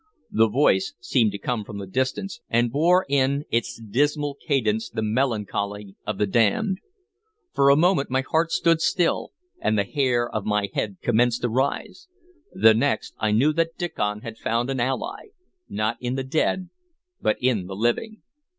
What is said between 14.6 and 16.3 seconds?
an ally, not in the